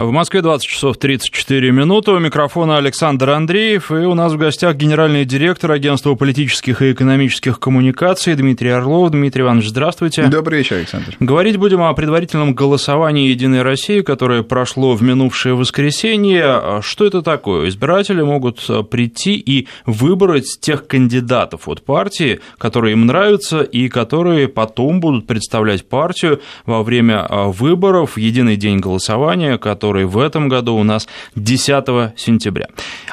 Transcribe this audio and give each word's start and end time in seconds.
В 0.00 0.12
Москве 0.12 0.40
20 0.40 0.66
часов 0.66 0.96
34 0.96 1.72
минуты. 1.72 2.12
У 2.12 2.18
микрофона 2.18 2.78
Александр 2.78 3.28
Андреев. 3.28 3.90
И 3.90 3.96
у 3.96 4.14
нас 4.14 4.32
в 4.32 4.38
гостях 4.38 4.76
генеральный 4.76 5.26
директор 5.26 5.72
Агентства 5.72 6.14
политических 6.14 6.80
и 6.80 6.92
экономических 6.92 7.60
коммуникаций 7.60 8.34
Дмитрий 8.34 8.70
Орлов. 8.70 9.10
Дмитрий 9.10 9.42
Иванович, 9.42 9.68
здравствуйте. 9.68 10.24
Добрый 10.28 10.60
вечер, 10.60 10.76
Александр. 10.76 11.14
Говорить 11.20 11.58
будем 11.58 11.82
о 11.82 11.92
предварительном 11.92 12.54
голосовании 12.54 13.28
«Единой 13.28 13.60
России», 13.60 14.00
которое 14.00 14.42
прошло 14.42 14.94
в 14.94 15.02
минувшее 15.02 15.54
воскресенье. 15.54 16.80
Что 16.80 17.04
это 17.04 17.20
такое? 17.20 17.68
Избиратели 17.68 18.22
могут 18.22 18.66
прийти 18.90 19.34
и 19.34 19.68
выбрать 19.84 20.60
тех 20.62 20.86
кандидатов 20.86 21.68
от 21.68 21.84
партии, 21.84 22.40
которые 22.56 22.92
им 22.94 23.04
нравятся 23.04 23.60
и 23.60 23.90
которые 23.90 24.48
потом 24.48 25.00
будут 25.00 25.26
представлять 25.26 25.86
партию 25.86 26.40
во 26.64 26.82
время 26.82 27.28
выборов 27.28 28.12
в 28.12 28.16
единый 28.16 28.56
день 28.56 28.78
голосования, 28.78 29.58
который 29.58 29.89
который 29.90 30.04
в 30.04 30.18
этом 30.18 30.48
году 30.48 30.76
у 30.76 30.84
нас 30.84 31.08
10 31.34 32.16
сентября. 32.16 32.68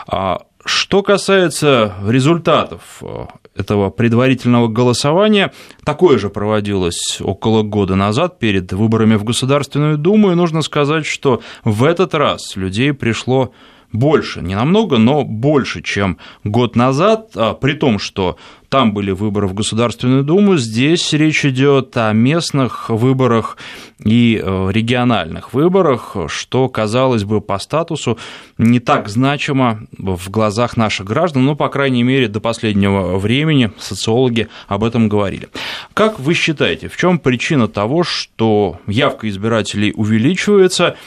А 0.08 0.41
что 0.63 1.02
касается 1.02 1.95
результатов 2.08 3.02
э, 3.02 3.26
этого 3.55 3.90
предварительного 3.90 4.67
голосования, 4.67 5.52
такое 5.84 6.20
же 6.20 6.30
проводилось 6.30 7.20
около 7.20 7.63
года 7.63 7.95
назад 7.95 8.38
перед 8.38 8.73
выборами 8.73 9.16
в 9.16 9.23
Государственную 9.23 9.98
Думу, 9.98 10.31
и 10.31 10.36
нужно 10.36 10.62
сказать, 10.62 11.08
что 11.08 11.41
в 11.63 11.84
этот 11.84 12.13
раз 12.13 12.55
людей 12.55 12.94
пришло 12.94 13.52
больше, 13.91 14.41
не 14.41 14.55
намного, 14.55 14.98
но 14.98 15.23
больше, 15.23 15.82
чем 15.82 16.18
год 16.44 16.76
назад, 16.76 17.32
а 17.36 17.54
при 17.54 17.73
том, 17.73 18.00
что 18.00 18.38
там 18.70 18.94
были 18.94 19.12
выборы 19.12 19.48
в 19.48 19.54
Государственную 19.54 20.23
Думу, 20.23 20.58
здесь 20.58 21.14
речь 21.14 21.45
идет 21.45 21.95
о 21.95 22.12
местных 22.12 22.90
выборах 22.90 23.58
и 24.04 24.42
э, 24.44 24.70
региональных 24.72 25.54
выборах, 25.54 26.18
что, 26.28 26.68
казалось 26.68 27.23
бы, 27.23 27.40
по 27.40 27.59
статусу 27.59 28.18
не 28.58 28.81
так 28.81 29.08
значимо 29.08 29.88
в 29.98 30.30
глазах 30.30 30.76
наших 30.76 31.06
граждан, 31.06 31.45
но, 31.45 31.56
по 31.56 31.70
крайней 31.70 32.04
мере, 32.04 32.28
до 32.28 32.42
последнего 32.42 33.17
времени 33.17 33.72
социологи 33.80 34.50
об 34.67 34.83
этом 34.83 35.08
говорили. 35.08 35.48
Как 35.94 36.20
вы 36.20 36.33
считаете, 36.33 36.89
в 36.89 36.98
чем 36.98 37.20
причина 37.20 37.70
того, 37.70 38.04
что 38.04 38.80
явка 38.86 39.30
избирателей 39.30 39.94
увеличивается, 39.95 40.98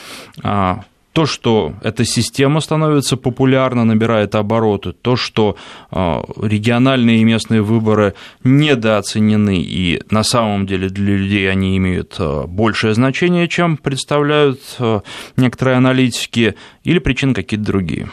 а, 0.42 0.84
то, 1.12 1.26
что 1.26 1.74
эта 1.82 2.04
система 2.04 2.60
становится 2.60 3.16
популярна, 3.16 3.84
набирает 3.84 4.34
обороты, 4.34 4.92
то, 4.92 5.16
что 5.16 5.56
а, 5.90 6.22
региональные 6.40 7.18
и 7.18 7.24
местные 7.24 7.62
выборы 7.62 8.14
недооценены, 8.44 9.60
и 9.60 10.00
на 10.10 10.22
самом 10.22 10.66
деле 10.66 10.88
для 10.88 11.16
людей 11.16 11.50
они 11.50 11.76
имеют 11.76 12.16
а, 12.18 12.46
большее 12.46 12.94
значение, 12.94 13.48
чем 13.48 13.76
представляют 13.76 14.60
а, 14.78 15.02
некоторые 15.36 15.76
аналитики, 15.76 16.54
или 16.84 16.98
причины 17.00 17.34
какие-то 17.34 17.66
другие? 17.66 18.08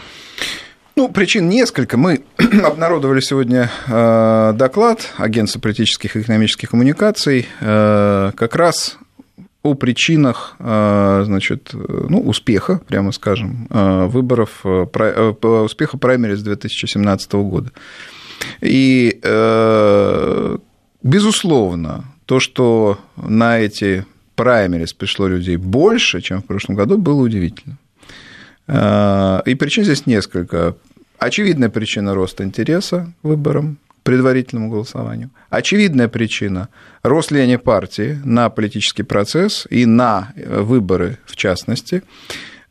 Ну, 0.96 1.10
причин 1.10 1.48
несколько. 1.48 1.98
Мы 1.98 2.24
обнародовали 2.64 3.20
сегодня 3.20 3.70
доклад 3.88 5.14
Агентства 5.18 5.60
политических 5.60 6.16
и 6.16 6.22
экономических 6.22 6.72
коммуникаций 6.72 7.46
как 7.60 8.56
раз 8.56 8.98
о 9.64 9.74
причинах 9.74 10.56
э, 10.60 11.24
значит, 11.26 11.72
ну, 11.74 12.22
успеха, 12.22 12.80
прямо 12.88 13.12
скажем, 13.12 13.68
э, 13.70 14.06
выборов, 14.06 14.62
э, 14.64 15.34
успеха 15.42 15.98
праймерис 15.98 16.42
2017 16.42 17.34
года. 17.34 17.72
И, 18.62 19.20
безусловно, 21.02 22.06
то, 22.26 22.40
что 22.40 23.00
на 23.16 23.60
эти 23.60 24.06
праймерис 24.36 24.94
пришло 24.94 25.28
людей 25.28 25.58
больше, 25.58 26.22
чем 26.22 26.44
в 26.44 26.46
прошлом 26.46 26.76
году, 26.76 27.00
было 27.00 27.24
удивительно. 27.24 27.78
И 28.68 29.56
причин 29.56 29.86
здесь 29.86 30.06
несколько. 30.06 30.76
Очевидная 31.18 31.70
причина 31.70 32.14
роста 32.14 32.44
интереса 32.44 33.12
к 33.22 33.24
выборам, 33.24 33.80
предварительному 34.08 34.70
голосованию. 34.70 35.32
Очевидная 35.50 36.08
причина– 36.08 36.70
рост 37.04 37.32
влияния 37.32 37.58
партии 37.58 38.18
на 38.24 38.50
политический 38.50 39.04
процесс 39.04 39.68
и 39.70 39.86
на 39.86 40.32
э, 40.38 40.62
выборы 40.62 41.18
в 41.26 41.36
частности. 41.36 42.04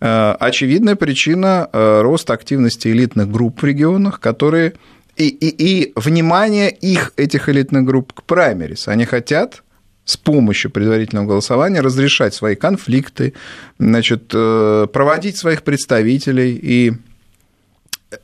Э, 0.00 0.34
очевидная 0.40 0.96
причина 0.96 1.68
э,– 1.70 2.00
рост 2.02 2.30
активности 2.30 2.88
элитных 2.88 3.30
групп 3.30 3.60
в 3.60 3.66
регионах, 3.66 4.18
которые 4.18 4.72
и, 5.18 5.28
и, 5.28 5.48
и 5.48 5.92
внимание 5.94 6.70
их, 6.70 7.12
этих 7.18 7.50
элитных 7.50 7.84
групп, 7.84 8.14
к 8.14 8.22
праймерис. 8.22 8.88
Они 8.88 9.04
хотят 9.04 9.62
с 10.06 10.16
помощью 10.16 10.70
предварительного 10.70 11.26
голосования 11.26 11.82
разрешать 11.82 12.32
свои 12.32 12.54
конфликты, 12.54 13.34
значит, 13.78 14.28
проводить 14.28 15.36
своих 15.36 15.64
представителей 15.64 16.58
и 16.62 16.94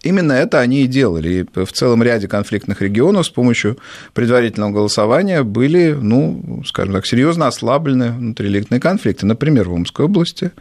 Именно 0.03 0.33
это 0.33 0.61
они 0.61 0.85
и 0.85 0.87
делали. 0.87 1.47
И 1.55 1.65
в 1.65 1.73
целом 1.73 2.03
ряде 2.05 2.29
конфликтных 2.29 2.83
регионов 2.83 3.27
с 3.27 3.31
помощью 3.31 3.79
предварительного 4.15 4.71
голосования 4.71 5.43
были, 5.43 5.93
ну, 5.93 6.63
скажем 6.65 6.95
так, 6.95 7.05
серьезно 7.05 7.49
ослаблены 7.49 8.13
внутриэлитные 8.13 8.81
конфликты. 8.81 9.27
Например, 9.27 9.69
в 9.69 9.75
Омской 9.75 10.05
области, 10.05 10.53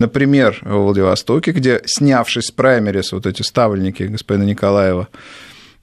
например, 0.00 0.58
в 0.62 0.74
Владивостоке, 0.74 1.52
где, 1.52 1.82
снявшись 1.86 2.46
с 2.46 2.50
праймерис, 2.50 3.12
вот 3.12 3.26
эти 3.26 3.42
ставленники 3.42 4.02
господина 4.04 4.42
Николаева, 4.42 5.08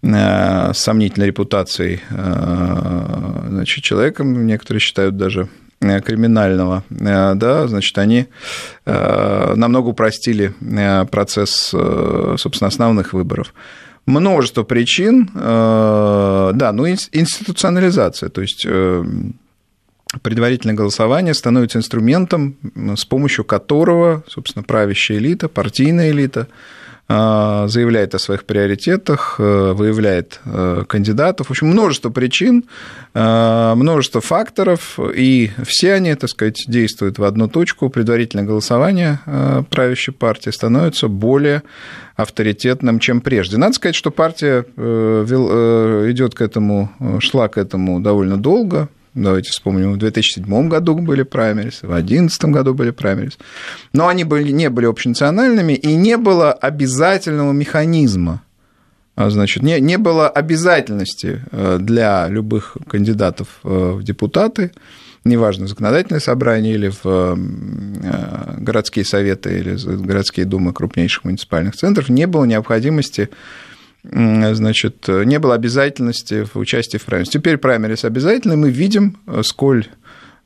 э, 0.04 0.74
с 0.74 0.78
сомнительной 0.78 1.28
репутацией 1.28 2.02
э, 2.10 3.48
значит, 3.48 3.86
человеком, 3.86 4.46
некоторые 4.46 4.82
считают 4.82 5.16
даже 5.16 5.48
криминального, 5.82 6.84
э, 6.90 7.34
да, 7.36 7.68
значит, 7.68 7.98
они 7.98 8.28
э, 8.86 9.54
намного 9.56 9.88
упростили 9.88 10.54
процесс, 11.12 11.74
собственно, 12.38 12.68
основных 12.68 13.14
выборов. 13.14 13.54
Множество 14.06 14.64
причин, 14.64 15.30
да, 15.34 16.72
ну, 16.74 16.88
институционализация, 16.88 18.30
то 18.30 18.42
есть 18.42 18.66
предварительное 20.22 20.76
голосование 20.76 21.34
становится 21.34 21.78
инструментом, 21.78 22.56
с 22.96 23.06
помощью 23.06 23.46
которого, 23.46 24.24
собственно, 24.28 24.64
правящая 24.64 25.20
элита, 25.20 25.48
партийная 25.48 26.12
элита 26.12 26.48
заявляет 27.12 28.16
о 28.16 28.20
своих 28.20 28.46
приоритетах, 28.46 29.36
э, 29.38 29.74
выявляет 29.74 30.40
э, 30.46 30.84
кандидатов. 30.88 31.48
В 31.48 31.52
общем, 31.52 31.68
множество 31.68 32.10
причин, 32.10 32.64
э, 33.14 33.74
множество 33.76 34.22
факторов, 34.22 34.98
и 34.98 35.52
все 35.66 35.94
они, 35.94 36.16
так 36.16 36.30
сказать, 36.30 36.64
действуют 36.68 37.20
в 37.20 37.24
одну 37.26 37.50
точку. 37.50 37.90
Предварительное 37.90 38.46
голосование 38.46 39.20
правящей 39.70 40.14
партии 40.14 40.52
становится 40.52 41.10
более 41.10 41.64
авторитетным, 42.16 43.00
чем 43.00 43.20
прежде. 43.20 43.58
Надо 43.58 43.74
сказать, 43.74 43.96
что 43.96 44.12
партия 44.12 44.62
идет 44.62 46.36
к 46.36 46.42
этому, 46.42 46.92
шла 47.20 47.48
к 47.48 47.58
этому 47.58 48.00
довольно 48.00 48.38
долго, 48.38 48.90
Давайте 49.14 49.52
вспомним, 49.52 49.94
в 49.94 49.98
2007 49.98 50.70
году 50.70 50.96
были 50.96 51.24
праймерис, 51.24 51.82
в 51.82 51.88
2011 51.88 52.46
году 52.46 52.74
были 52.74 52.92
праймерис. 52.92 53.38
Но 53.92 54.08
они 54.08 54.24
были, 54.24 54.52
не 54.52 54.70
были 54.70 54.86
общенациональными, 54.86 55.74
и 55.74 55.96
не 55.96 56.16
было 56.16 56.54
обязательного 56.54 57.52
механизма. 57.52 58.42
А, 59.16 59.30
значит, 59.30 59.64
не, 59.64 59.82
не 59.82 59.98
было 59.98 60.30
обязательности 60.30 61.44
э, 61.52 61.78
для 61.82 62.30
любых 62.30 62.78
кандидатов 62.88 63.60
э, 63.66 63.92
в 63.98 64.04
депутаты, 64.04 64.72
неважно, 65.26 65.66
в 65.66 65.70
законодательное 65.70 66.22
собрание 66.22 66.74
или 66.74 66.90
в 66.90 67.06
э, 67.06 68.56
городские 68.60 69.04
советы 69.04 69.60
или 69.60 69.78
городские 70.06 70.46
думы 70.46 70.72
крупнейших 70.72 71.26
муниципальных 71.26 71.76
центров, 71.76 72.08
не 72.08 72.28
было 72.28 72.46
необходимости 72.46 73.30
значит, 74.04 75.08
не 75.08 75.40
было 75.40 75.56
обязательности 75.56 76.46
в 76.46 76.58
участии 76.58 76.98
в 76.98 77.06
праймерис. 77.06 77.30
Теперь 77.30 77.58
праймерис 77.58 78.04
обязательны, 78.06 78.58
мы 78.58 78.70
видим, 78.70 79.18
сколь 79.44 79.88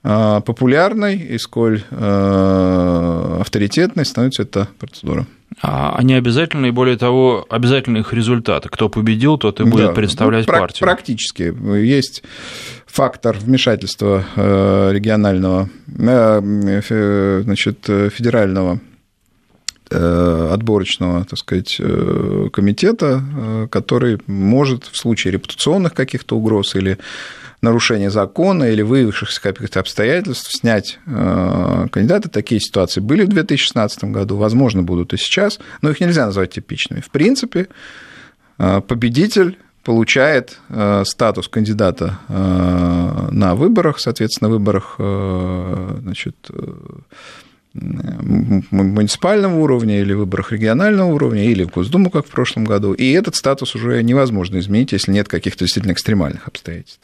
э, 0.04 0.42
популярной 0.46 1.18
и 1.18 1.38
сколь 1.38 1.84
э, 1.90 3.38
авторитетной 3.42 4.06
становится 4.06 4.44
эта 4.44 4.68
процедура. 4.80 5.26
А 5.62 5.96
они 5.96 6.14
обязательны, 6.16 6.68
и 6.68 6.72
более 6.72 6.98
того, 6.98 7.46
обязательны 7.50 8.00
их 8.00 8.14
результаты. 8.14 8.68
Кто 8.70 8.90
победил, 8.90 9.38
тот 9.38 9.62
и 9.62 9.64
будет 9.64 9.88
да, 9.88 9.94
представлять 9.94 10.48
ну, 10.48 10.54
партию. 10.54 10.82
Практически. 10.82 11.54
Есть 11.82 12.24
фактор 12.86 13.38
вмешательства 13.38 14.26
э, 14.36 14.92
регионального, 14.94 15.70
значит, 15.88 17.78
федерального 17.86 18.74
Э, 18.76 18.95
отборочного, 19.90 21.26
так 21.26 21.38
сказать, 21.38 21.78
э, 21.80 22.50
комитета, 22.52 23.24
э, 23.24 23.68
который 23.70 24.20
может 24.28 24.86
в 24.86 24.98
случае 24.98 25.34
репутационных 25.34 25.94
каких-то 25.94 26.36
угроз 26.36 26.76
или 26.76 26.98
нарушения 27.62 28.10
закона 28.10 28.66
или 28.66 28.82
выявившихся 28.82 29.42
каких-то 29.42 29.80
обстоятельств 29.80 30.52
снять 30.52 31.00
кандидата. 31.06 32.30
Такие 32.30 32.62
ситуации 32.62 33.02
были 33.02 33.24
в 33.24 33.30
2016 33.30 34.12
году, 34.12 34.38
возможно, 34.38 34.84
будут 34.84 35.14
и 35.14 35.18
сейчас, 35.18 35.60
но 35.82 35.90
их 35.90 36.00
нельзя 36.00 36.28
назвать 36.28 36.52
типичными. 36.52 37.02
В 37.02 37.10
принципе, 37.10 37.68
победитель 38.58 39.58
получает 39.84 40.60
статус 41.06 41.48
кандидата 41.48 42.20
на 42.30 43.56
выборах, 43.56 44.00
соответственно, 44.00 44.50
выборах 44.52 44.96
значит, 44.98 46.36
муниципального 47.76 49.60
уровня 49.60 50.00
или 50.00 50.14
выборах 50.14 50.52
регионального 50.52 51.12
уровня, 51.14 51.46
или 51.46 51.64
в 51.64 51.72
Госдуму, 51.72 52.10
как 52.10 52.26
в 52.26 52.30
прошлом 52.30 52.64
году. 52.64 52.94
И 52.94 53.12
этот 53.12 53.36
статус 53.36 53.76
уже 53.76 54.02
невозможно 54.02 54.60
изменить, 54.60 54.94
если 54.94 55.12
нет 55.12 55.28
каких-то 55.28 55.66
действительно 55.66 55.92
экстремальных 55.92 56.48
обстоятельств. 56.48 57.02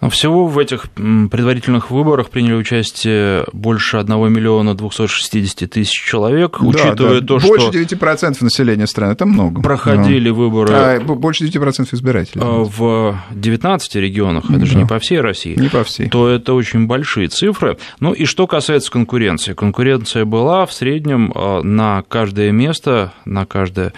Но 0.00 0.10
всего 0.10 0.46
в 0.46 0.58
этих 0.58 0.90
предварительных 0.90 1.90
выборах 1.90 2.30
приняли 2.30 2.54
участие 2.54 3.44
больше 3.52 3.98
1 3.98 4.32
миллиона 4.32 4.74
260 4.74 5.70
тысяч 5.70 5.92
человек, 5.92 6.58
да, 6.60 6.66
учитывая 6.66 7.20
да. 7.20 7.26
то, 7.26 7.34
больше 7.34 7.46
что... 7.46 7.72
Больше 7.72 7.82
9% 7.82 8.36
населения 8.40 8.86
страны, 8.86 9.12
это 9.12 9.26
много. 9.26 9.62
Проходили 9.62 10.28
да. 10.28 10.34
выборы... 10.34 10.72
А, 10.72 11.00
больше 11.00 11.44
9% 11.44 11.88
избирателей. 11.92 12.42
А, 12.44 12.64
в 12.64 13.18
19 13.32 13.94
регионах, 13.96 14.44
это 14.50 14.60
да. 14.60 14.66
же 14.66 14.76
не 14.76 14.86
по 14.86 14.98
всей 14.98 15.20
России. 15.20 15.54
Не 15.58 15.68
по 15.68 15.84
всей. 15.84 16.08
То 16.08 16.28
это 16.28 16.54
очень 16.54 16.86
большие 16.86 17.28
цифры. 17.28 17.78
Ну 18.00 18.12
и 18.12 18.24
что 18.24 18.46
касается 18.46 18.90
конкуренции. 18.90 19.54
Конкуренция 19.54 20.24
была 20.24 20.66
в 20.66 20.72
среднем 20.72 21.32
а, 21.34 21.62
на 21.62 22.02
каждое 22.08 22.50
место, 22.52 23.12
на 23.24 23.46
каждое 23.46 23.92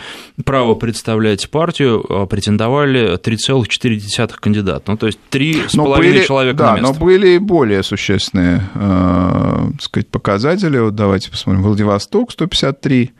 право 0.45 0.75
представлять 0.75 1.49
партию 1.51 2.27
претендовали 2.29 3.17
3,4 3.19 4.35
кандидата. 4.41 4.91
Ну, 4.91 4.97
то 4.97 5.07
есть 5.07 5.19
три 5.31 5.64
с 5.69 5.77
половиной 5.77 6.25
человек 6.25 6.57
да, 6.57 6.73
на 6.73 6.81
место. 6.81 6.93
но 6.93 7.05
были 7.05 7.29
и 7.31 7.39
более 7.39 7.83
существенные 7.83 8.63
э, 8.75 9.71
сказать, 9.81 10.09
показатели. 10.09 10.79
Вот 10.79 10.95
давайте 10.95 11.31
посмотрим. 11.31 11.63
Владивосток 11.63 12.33
153 12.33 13.13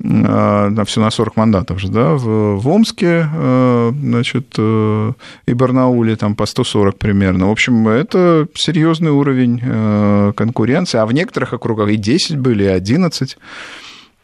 э, 0.00 0.04
на 0.04 0.84
все 0.84 1.00
на 1.00 1.10
40 1.10 1.36
мандатов 1.36 1.80
же, 1.80 1.88
да, 1.88 2.14
в, 2.14 2.56
в 2.56 2.68
Омске, 2.68 3.28
э, 3.32 3.92
значит, 3.94 4.54
э, 4.58 5.12
и 5.46 5.54
Барнауле 5.54 6.16
там 6.16 6.34
по 6.34 6.46
140 6.46 6.98
примерно. 6.98 7.48
В 7.48 7.50
общем, 7.50 7.88
это 7.88 8.46
серьезный 8.54 9.10
уровень 9.10 10.32
конкуренции, 10.34 10.98
а 10.98 11.06
в 11.06 11.12
некоторых 11.12 11.52
округах 11.52 11.90
и 11.90 11.96
10 11.96 12.38
были, 12.38 12.64
и 12.64 12.68
11. 12.68 13.36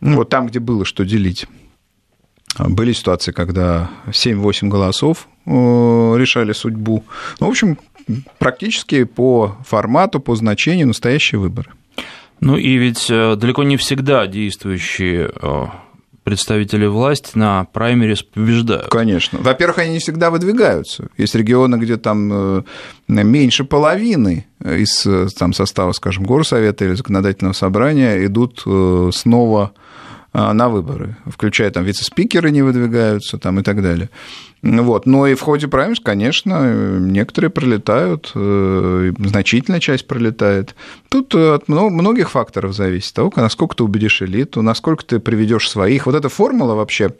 Ну, 0.00 0.16
вот 0.16 0.28
там, 0.28 0.46
где 0.46 0.60
было 0.60 0.84
что 0.84 1.04
делить. 1.04 1.46
Были 2.58 2.92
ситуации, 2.92 3.32
когда 3.32 3.90
7-8 4.06 4.68
голосов 4.68 5.28
э, 5.46 5.50
решали 5.50 6.52
судьбу. 6.52 7.04
Ну, 7.40 7.46
в 7.46 7.50
общем, 7.50 7.78
практически 8.38 9.04
по 9.04 9.56
формату, 9.66 10.20
по 10.20 10.34
значению 10.34 10.88
настоящие 10.88 11.38
выборы. 11.38 11.70
Ну 12.40 12.56
и 12.56 12.76
ведь 12.76 13.10
э, 13.10 13.36
далеко 13.36 13.62
не 13.62 13.76
всегда 13.76 14.26
действующие 14.26 15.30
э, 15.40 15.64
представители 16.24 16.86
власти 16.86 17.30
на 17.34 17.64
праймерис 17.64 18.22
побеждают. 18.22 18.88
Конечно. 18.88 19.38
Во-первых, 19.40 19.78
они 19.78 19.92
не 19.94 19.98
всегда 19.98 20.30
выдвигаются. 20.30 21.08
Есть 21.16 21.34
регионы, 21.34 21.76
где 21.76 21.96
там 21.96 22.64
меньше 23.06 23.64
половины 23.64 24.46
из 24.62 25.06
там, 25.34 25.52
состава, 25.52 25.92
скажем, 25.92 26.24
горсовета 26.24 26.84
или 26.84 26.94
законодательного 26.94 27.54
собрания 27.54 28.24
идут 28.26 28.64
снова 29.14 29.72
на 30.52 30.68
выборы, 30.68 31.16
включая 31.26 31.70
там 31.70 31.84
вице-спикеры 31.84 32.50
не 32.50 32.62
выдвигаются 32.62 33.38
там, 33.38 33.60
и 33.60 33.62
так 33.62 33.82
далее. 33.82 34.10
Вот. 34.62 35.06
Но 35.06 35.26
и 35.26 35.34
в 35.34 35.40
ходе 35.40 35.68
праймерис, 35.68 36.00
конечно, 36.00 36.98
некоторые 36.98 37.50
пролетают, 37.50 38.32
э, 38.34 39.12
значительная 39.18 39.80
часть 39.80 40.06
пролетает. 40.06 40.74
Тут 41.08 41.34
от 41.34 41.68
многих 41.68 42.30
факторов 42.30 42.74
зависит. 42.74 43.14
Того, 43.14 43.32
насколько 43.36 43.76
ты 43.76 43.84
убедишь 43.84 44.22
элиту, 44.22 44.62
насколько 44.62 45.04
ты 45.04 45.20
приведешь 45.20 45.70
своих. 45.70 46.06
Вот 46.06 46.14
эта 46.14 46.28
формула 46.28 46.74
вообще 46.74 47.14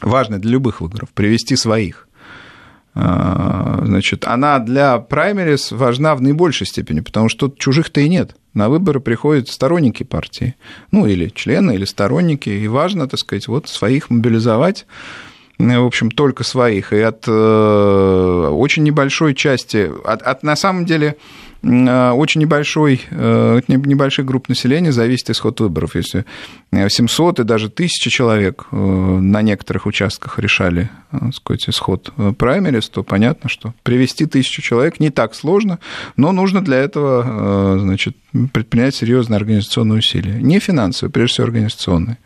важная 0.00 0.38
для 0.38 0.52
любых 0.52 0.80
выборов. 0.80 1.10
Привести 1.14 1.56
своих. 1.56 2.08
А, 2.94 3.82
значит, 3.84 4.24
она 4.26 4.58
для 4.58 4.98
праймерис 4.98 5.70
важна 5.70 6.16
в 6.16 6.20
наибольшей 6.20 6.66
степени, 6.66 7.00
потому 7.00 7.28
что 7.28 7.52
чужих-то 7.56 8.00
и 8.00 8.08
нет. 8.08 8.34
На 8.58 8.68
выборы 8.68 8.98
приходят 8.98 9.48
сторонники 9.48 10.02
партии, 10.02 10.56
ну, 10.90 11.06
или 11.06 11.28
члены, 11.28 11.76
или 11.76 11.84
сторонники, 11.84 12.48
и 12.48 12.66
важно, 12.66 13.06
так 13.06 13.20
сказать, 13.20 13.46
вот 13.46 13.68
своих 13.68 14.10
мобилизовать, 14.10 14.84
в 15.60 15.86
общем, 15.86 16.10
только 16.10 16.42
своих, 16.42 16.92
и 16.92 16.98
от 16.98 17.28
э, 17.28 18.48
очень 18.50 18.82
небольшой 18.82 19.36
части, 19.36 19.88
от, 20.04 20.22
от 20.22 20.42
на 20.42 20.56
самом 20.56 20.86
деле 20.86 21.14
Э, 21.14 21.47
очень 21.62 22.40
небольшой, 22.40 23.00
э, 23.10 23.60
небольших 23.66 24.24
групп 24.24 24.48
населения 24.48 24.92
зависит 24.92 25.30
исход 25.30 25.58
выборов. 25.60 25.96
Если 25.96 26.24
700 26.72 27.40
и 27.40 27.44
даже 27.44 27.68
1000 27.68 28.10
человек 28.10 28.66
э, 28.70 28.76
на 28.76 29.42
некоторых 29.42 29.86
участках 29.86 30.38
решали 30.38 30.88
сказать, 31.32 31.68
исход 31.68 32.12
праймерис, 32.38 32.88
то 32.88 33.02
понятно, 33.02 33.48
что 33.48 33.74
привести 33.82 34.26
тысячу 34.26 34.62
человек 34.62 35.00
не 35.00 35.10
так 35.10 35.34
сложно, 35.34 35.80
но 36.16 36.32
нужно 36.32 36.62
для 36.62 36.76
этого 36.76 37.78
значит, 37.80 38.16
предпринять 38.52 38.94
серьезные 38.94 39.38
организационные 39.38 39.98
усилия. 39.98 40.34
Не 40.40 40.60
финансовые, 40.60 41.10
прежде 41.10 41.34
всего 41.34 41.46
организационные. 41.46 42.18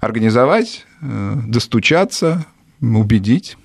Организовать, 0.00 0.86
достучаться, 1.00 2.46
убедить. 2.80 3.56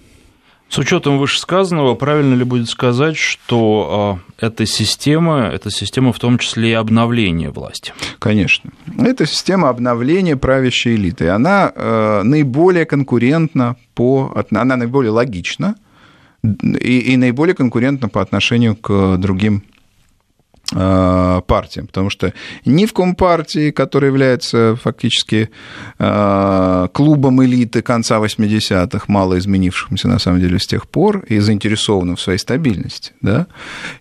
С 0.69 0.77
учетом 0.77 1.17
вышесказанного, 1.17 1.95
правильно 1.95 2.35
ли 2.35 2.43
будет 2.43 2.69
сказать, 2.69 3.17
что 3.17 4.19
э, 4.39 4.45
эта 4.45 4.67
система, 4.67 5.47
эта 5.47 5.71
система 5.71 6.13
в 6.13 6.19
том 6.19 6.37
числе 6.37 6.69
и 6.69 6.73
обновления 6.73 7.49
власти? 7.49 7.91
Конечно. 8.19 8.69
Это 8.99 9.25
система 9.25 9.69
обновления 9.69 10.37
правящей 10.37 10.95
элиты. 10.95 11.29
Она 11.29 11.71
э, 11.75 12.21
наиболее 12.23 12.85
конкурентна 12.85 13.77
по... 13.95 14.31
Она 14.51 14.75
наиболее 14.75 15.11
логична 15.11 15.75
и, 16.43 16.99
и 16.99 17.17
наиболее 17.17 17.55
конкурентна 17.55 18.07
по 18.07 18.21
отношению 18.21 18.75
к 18.75 19.17
другим 19.17 19.63
партиям, 20.71 21.87
потому 21.87 22.09
что 22.09 22.33
ни 22.65 22.85
в 22.85 22.93
Компартии, 22.93 23.71
которая 23.71 24.11
является 24.11 24.75
фактически 24.75 25.49
э, 25.97 26.87
клубом 26.93 27.43
элиты 27.43 27.81
конца 27.81 28.19
80-х, 28.19 29.05
мало 29.07 29.39
изменившимся 29.39 30.07
на 30.07 30.19
самом 30.19 30.39
деле 30.41 30.59
с 30.59 30.67
тех 30.67 30.87
пор 30.87 31.25
и 31.27 31.39
заинтересованным 31.39 32.17
в 32.17 32.21
своей 32.21 32.37
стабильности, 32.37 33.13
да, 33.21 33.47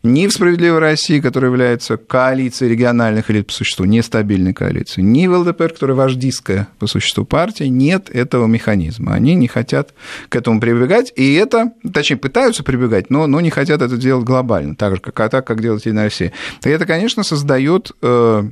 ни 0.02 0.26
в 0.26 0.32
«Справедливой 0.32 0.80
России», 0.80 1.20
которая 1.20 1.50
является 1.50 1.96
коалицией 1.96 2.72
региональных 2.72 3.30
элит 3.30 3.46
по 3.46 3.52
существу, 3.52 3.86
нестабильной 3.86 4.52
коалицией, 4.52 5.06
ни 5.06 5.26
в 5.26 5.38
ЛДПР, 5.38 5.72
которая 5.72 5.96
вождистская 5.96 6.68
по 6.78 6.86
существу 6.86 7.24
партия, 7.24 7.68
нет 7.68 8.10
этого 8.10 8.46
механизма. 8.46 9.14
Они 9.14 9.34
не 9.34 9.48
хотят 9.48 9.94
к 10.28 10.36
этому 10.36 10.60
прибегать, 10.60 11.12
и 11.16 11.34
это, 11.34 11.72
точнее, 11.92 12.16
пытаются 12.16 12.62
прибегать, 12.62 13.10
но, 13.10 13.26
но 13.26 13.40
не 13.40 13.50
хотят 13.50 13.80
это 13.80 13.96
делать 13.96 14.24
глобально, 14.24 14.74
так 14.74 14.96
же, 14.96 15.00
как, 15.00 15.18
а 15.20 15.28
так, 15.28 15.46
как 15.46 15.62
делает 15.62 15.86
Единая 15.86 16.04
Россия. 16.04 16.32
И 16.64 16.68
это, 16.68 16.86
конечно, 16.86 17.22
создает 17.22 17.92
э, 18.02 18.44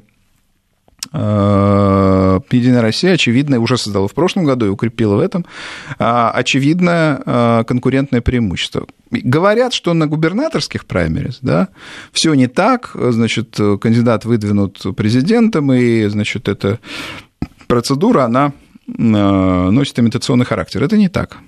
э, 1.12 2.40
Единая 2.50 2.82
Россия, 2.82 3.14
очевидно, 3.14 3.60
уже 3.60 3.76
создала 3.78 4.08
в 4.08 4.14
прошлом 4.14 4.44
году 4.44 4.66
и 4.66 4.68
укрепила 4.68 5.16
в 5.16 5.20
этом, 5.20 5.46
а, 5.98 6.30
очевидное 6.30 7.20
э, 7.24 7.64
конкурентное 7.66 8.20
преимущество. 8.20 8.86
Говорят, 9.10 9.72
что 9.72 9.94
на 9.94 10.06
губернаторских 10.06 10.84
праймерис, 10.84 11.38
да, 11.40 11.68
все 12.12 12.34
не 12.34 12.48
так, 12.48 12.90
значит, 12.94 13.56
кандидат 13.80 14.24
выдвинут 14.24 14.84
президентом, 14.96 15.72
и, 15.72 16.06
значит, 16.06 16.48
эта 16.48 16.80
процедура, 17.68 18.24
она 18.24 18.52
носит 18.86 19.98
имитационный 19.98 20.44
характер. 20.44 20.82
Это 20.82 20.96
не 20.96 21.08
так. 21.08 21.38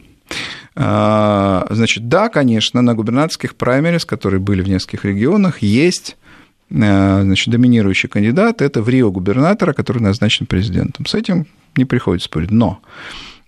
А, 0.81 1.67
значит, 1.71 2.09
да, 2.09 2.29
конечно, 2.29 2.83
на 2.83 2.95
губернаторских 2.95 3.57
праймерис, 3.57 4.05
которые 4.05 4.41
были 4.41 4.63
в 4.63 4.69
нескольких 4.69 5.05
регионах, 5.05 5.61
есть 5.61 6.17
значит, 6.71 7.49
доминирующий 7.49 8.09
кандидат– 8.09 8.63
это 8.63 8.83
в 8.83 8.89
Рио 8.89 9.11
губернатора, 9.11 9.73
который 9.73 10.03
назначен 10.03 10.47
президентом. 10.47 11.07
С 11.07 11.15
этим 11.15 11.47
не 11.77 11.85
приходится 11.85 12.27
спорить. 12.27 12.51
Но 12.51 12.81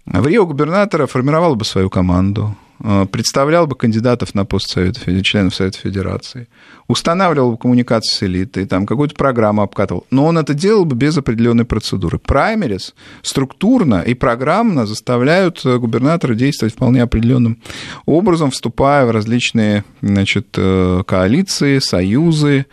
в 0.06 0.26
Рио 0.26 0.46
губернатора 0.46 1.06
формировал 1.06 1.56
бы 1.56 1.64
свою 1.64 1.90
команду, 1.90 2.56
Э, 2.69 2.69
представлял 3.12 3.66
бы 3.66 3.76
кандидатов 3.76 4.34
на 4.34 4.44
пост 4.44 4.70
Совета, 4.70 5.00
членов 5.22 5.54
Совета 5.54 5.78
Федерации, 5.78 6.48
устанавливал 6.88 7.52
бы 7.52 7.58
коммуникации 7.58 8.16
с 8.16 8.22
элитой, 8.22 8.66
там 8.66 8.86
какую-то 8.86 9.14
программу 9.14 9.62
обкатывал. 9.62 10.06
Но 10.10 10.26
он 10.26 10.38
это 10.38 10.54
делал 10.54 10.84
бы 10.84 10.96
без 10.96 11.16
определенной 11.16 11.64
процедуры. 11.64 12.18
Праймерис 12.18 12.94
структурно 13.22 14.00
и 14.00 14.14
программно 14.14 14.86
заставляют 14.86 15.64
э, 15.64 15.78
губернатора 15.78 16.34
действовать 16.34 16.74
вполне 16.74 17.02
определенным 17.02 17.58
образом, 18.06 18.50
вступая 18.50 19.06
в 19.06 19.10
различные 19.10 19.84
значит, 20.00 20.54
э, 20.56 21.02
коалиции, 21.06 21.78
союзы 21.78 22.66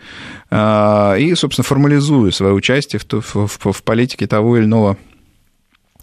и, 0.50 1.32
собственно, 1.36 1.62
формализуя 1.62 2.30
свое 2.30 2.54
участие 2.54 2.98
в, 3.00 3.22
в, 3.22 3.72
в 3.72 3.82
политике 3.82 4.26
того 4.26 4.56
или 4.56 4.64
иного 4.64 4.96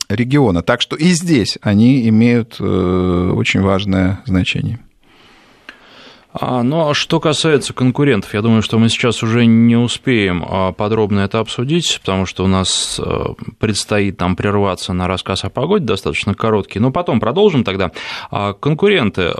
региона. 0.09 0.61
Так 0.61 0.81
что 0.81 0.95
и 0.95 1.09
здесь 1.09 1.57
они 1.61 2.07
имеют 2.09 2.57
э, 2.59 3.31
очень 3.35 3.61
важное 3.61 4.21
значение. 4.25 4.79
А, 6.37 6.63
ну, 6.63 6.89
а 6.89 6.93
что 6.93 7.21
касается 7.21 7.73
конкурентов, 7.73 8.33
я 8.33 8.41
думаю, 8.41 8.61
что 8.61 8.77
мы 8.77 8.89
сейчас 8.89 9.23
уже 9.23 9.45
не 9.45 9.77
успеем 9.77 10.43
а, 10.45 10.73
подробно 10.73 11.21
это 11.21 11.39
обсудить, 11.39 11.99
потому 12.01 12.25
что 12.25 12.43
у 12.43 12.47
нас 12.47 12.99
а, 13.01 13.35
предстоит 13.57 14.17
там 14.17 14.35
прерваться 14.35 14.91
на 14.91 15.07
рассказ 15.07 15.45
о 15.45 15.49
погоде, 15.49 15.85
достаточно 15.85 16.33
короткий, 16.33 16.79
но 16.79 16.91
потом 16.91 17.21
продолжим 17.21 17.63
тогда. 17.63 17.91
Конкуренты, 18.59 19.31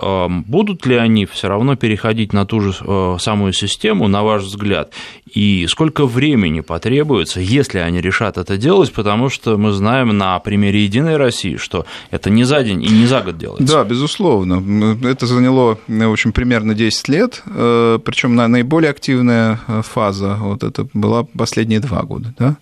будут 0.46 0.86
ли 0.86 0.96
они 0.96 1.26
все 1.26 1.48
равно 1.48 1.76
переходить 1.76 2.32
на 2.32 2.46
ту 2.46 2.60
же 2.60 2.72
самую 3.18 3.52
систему, 3.52 4.08
на 4.08 4.22
ваш 4.22 4.44
взгляд, 4.44 4.92
и 5.30 5.66
сколько 5.68 6.06
времени 6.06 6.60
потребуется, 6.60 7.40
если 7.40 7.78
они 7.78 8.00
решат 8.00 8.38
это 8.38 8.56
делать, 8.56 8.92
потому 8.92 9.28
что 9.28 9.58
мы 9.58 9.72
знаем 9.72 10.16
на 10.16 10.38
примере 10.38 10.84
«Единой 10.84 11.16
России», 11.16 11.56
что 11.56 11.84
это 12.10 12.30
не 12.30 12.44
за 12.44 12.62
день 12.62 12.82
и 12.82 12.88
не 12.88 13.06
за 13.06 13.20
год 13.20 13.36
делается. 13.36 13.66
Да, 13.66 13.84
безусловно. 13.84 14.96
Это 15.06 15.26
заняло, 15.26 15.78
в 15.86 16.12
общем, 16.12 16.32
примерно 16.32 16.74
10 16.74 16.85
10 16.86 17.08
лет, 17.08 17.42
э, 17.46 17.98
причем 18.04 18.36
наиболее 18.36 18.90
активная 18.90 19.58
э, 19.66 19.82
фаза 19.82 20.36
вот 20.40 20.62
это 20.62 20.86
была 20.94 21.24
последние 21.24 21.80
два 21.80 22.02
года. 22.02 22.32
Да? 22.38 22.56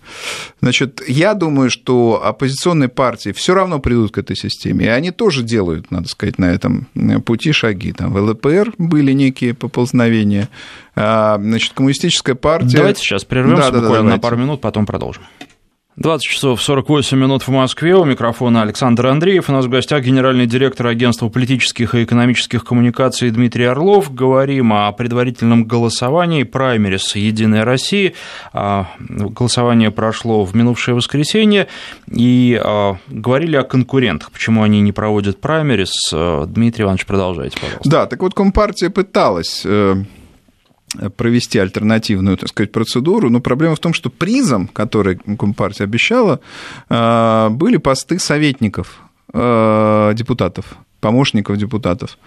Значит, 0.61 1.03
я 1.07 1.35
думаю, 1.35 1.69
что 1.69 2.21
оппозиционные 2.25 2.89
партии 2.89 3.31
все 3.33 3.53
равно 3.53 3.79
придут 3.79 4.13
к 4.13 4.17
этой 4.17 4.35
системе, 4.35 4.85
и 4.85 4.89
они 4.89 5.11
тоже 5.11 5.43
делают, 5.43 5.91
надо 5.91 6.07
сказать, 6.07 6.39
на 6.39 6.45
этом 6.45 6.87
э, 6.95 7.19
пути 7.19 7.51
шаги. 7.51 7.91
Там 7.91 8.13
в 8.13 8.17
ЛПР 8.17 8.73
были 8.79 9.11
некие 9.11 9.53
поползновения, 9.53 10.49
а, 10.95 11.37
значит, 11.37 11.73
коммунистическая 11.73 12.35
партия... 12.35 12.77
Давайте 12.77 13.01
сейчас 13.01 13.25
прервемся 13.25 13.71
да, 13.71 13.79
буквально 13.79 14.09
да, 14.09 14.15
на 14.15 14.19
пару 14.19 14.37
минут, 14.37 14.61
потом 14.61 14.85
продолжим. 14.85 15.23
20 15.97 16.27
часов 16.27 16.61
48 16.61 17.17
минут 17.17 17.43
в 17.43 17.47
Москве. 17.47 17.95
У 17.95 18.03
микрофона 18.03 18.63
Александр 18.63 19.07
Андреев. 19.07 19.49
У 19.49 19.53
нас 19.53 19.63
в 19.63 19.69
гостях 19.69 20.03
генеральный 20.03 20.45
директор 20.45 20.87
Агентства 20.87 21.29
политических 21.29 21.95
и 21.95 22.03
экономических 22.03 22.65
коммуникаций 22.65 23.31
Дмитрий 23.31 23.63
Орлов. 23.63 24.13
Говорим 24.13 24.73
о 24.73 24.91
предварительном 24.91 25.63
голосовании 25.63 26.43
праймерис 26.43 27.15
«Единая 27.15 27.63
Россия». 27.63 28.11
А, 28.51 28.87
голосование 28.99 29.89
прошло 29.89 30.43
в 30.43 30.53
минувшее 30.53 30.95
воскресенье. 30.95 31.67
И 32.11 32.59
а, 32.61 32.97
говорили 33.07 33.55
о 33.55 33.63
конкурентах. 33.63 34.31
Почему 34.31 34.63
они 34.63 34.81
не 34.81 34.91
проводят 34.91 35.39
праймерис. 35.39 35.93
Дмитрий 36.11 36.83
Иванович, 36.83 37.05
продолжайте, 37.05 37.57
пожалуйста. 37.57 37.89
Да, 37.89 38.05
так 38.05 38.21
вот 38.21 38.33
Компартия 38.33 38.89
пыталась 38.89 39.61
э, 39.63 39.95
провести 41.17 41.59
альтернативную, 41.59 42.37
так 42.37 42.49
сказать, 42.49 42.71
процедуру, 42.71 43.29
но 43.29 43.39
проблема 43.39 43.75
в 43.75 43.79
том, 43.79 43.93
что 43.93 44.09
призом, 44.09 44.67
который 44.67 45.17
Компартия 45.37 45.85
обещала, 45.85 46.39
э, 46.89 47.49
были 47.49 47.77
посты 47.77 48.19
советников 48.19 48.99
э, 49.33 50.13
депутатов, 50.15 50.77
помощников 51.01 51.57
депутатов. 51.57 52.17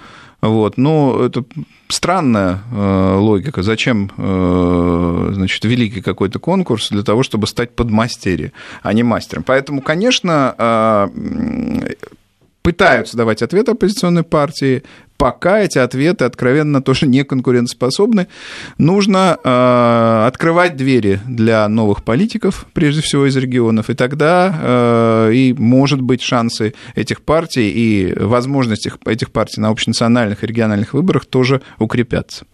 Вот. 0.40 0.76
Но 0.76 1.24
это 1.24 1.44
странная 1.88 2.60
э, 2.70 3.14
логика. 3.16 3.62
Зачем, 3.62 4.10
значит, 5.34 5.64
великий 5.64 6.00
какой-то 6.00 6.38
конкурс 6.38 6.90
для 6.90 7.02
того, 7.02 7.24
чтобы 7.24 7.48
стать 7.48 7.74
подмастерье, 7.74 8.52
а 8.82 8.92
не 8.92 9.02
мастером? 9.02 9.42
Поэтому, 9.42 9.82
конечно, 9.82 11.10
пытаются 12.62 13.16
давать 13.16 13.42
ответы 13.42 13.72
оппозиционной 13.72 14.22
партии, 14.24 14.82
пока 15.18 15.60
эти 15.60 15.78
ответы 15.78 16.24
откровенно 16.24 16.80
тоже 16.80 17.06
не 17.06 17.24
конкурентоспособны. 17.24 18.28
Нужно 18.78 19.36
э, 19.42 20.24
открывать 20.26 20.76
двери 20.76 21.20
для 21.26 21.68
новых 21.68 22.04
политиков, 22.04 22.66
прежде 22.72 23.02
всего 23.02 23.26
из 23.26 23.36
регионов, 23.36 23.90
и 23.90 23.94
тогда 23.94 24.56
э, 24.60 25.32
и, 25.34 25.52
может 25.58 26.00
быть, 26.00 26.22
шансы 26.22 26.72
этих 26.94 27.20
партий 27.22 27.68
и 27.68 28.18
возможности 28.18 28.92
этих 29.06 29.30
партий 29.30 29.60
на 29.60 29.68
общенациональных 29.68 30.44
и 30.44 30.46
региональных 30.46 30.94
выборах 30.94 31.26
тоже 31.26 31.60
укрепятся. 31.78 32.46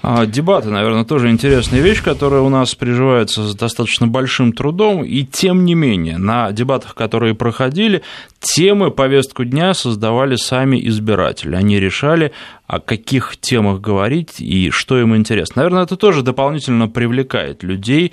А, 0.00 0.26
дебаты, 0.26 0.70
наверное, 0.70 1.04
тоже 1.04 1.28
интересная 1.30 1.80
вещь, 1.80 2.02
которая 2.02 2.40
у 2.40 2.48
нас 2.48 2.74
приживается 2.74 3.42
с 3.42 3.54
достаточно 3.54 4.06
большим 4.06 4.52
трудом, 4.52 5.04
и 5.04 5.24
тем 5.24 5.64
не 5.64 5.74
менее, 5.74 6.18
на 6.18 6.52
дебатах, 6.52 6.94
которые 6.94 7.34
проходили, 7.34 8.02
темы, 8.40 8.90
повестку 8.90 9.44
дня 9.44 9.74
создавали 9.74 10.36
сами 10.36 10.86
избиратели. 10.88 11.54
Они 11.54 11.80
решали, 11.80 12.32
о 12.66 12.80
каких 12.80 13.36
темах 13.40 13.80
говорить 13.80 14.40
и 14.40 14.70
что 14.70 15.00
им 15.00 15.16
интересно. 15.16 15.62
Наверное, 15.62 15.84
это 15.84 15.96
тоже 15.96 16.22
дополнительно 16.22 16.86
привлекает 16.86 17.62
людей 17.62 18.12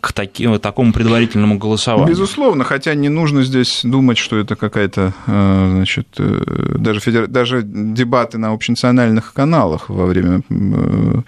к 0.00 0.12
таким, 0.12 0.58
такому 0.58 0.92
предварительному 0.92 1.58
голосованию. 1.58 2.08
Безусловно, 2.08 2.64
хотя 2.64 2.94
не 2.94 3.08
нужно 3.08 3.42
здесь 3.42 3.80
думать, 3.84 4.18
что 4.18 4.38
это 4.38 4.56
какая-то, 4.56 5.12
э, 5.26 5.68
значит, 5.72 6.08
э, 6.18 6.76
даже, 6.78 7.00
федер... 7.00 7.26
даже 7.26 7.62
дебаты 7.62 8.38
на 8.38 8.52
общенациональных 8.52 9.34
каналах 9.34 9.90
во 9.90 10.06
время 10.06 10.40
э, 10.48 11.20